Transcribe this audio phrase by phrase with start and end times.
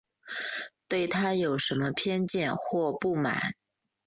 [0.87, 3.53] 对她有什么偏见或不满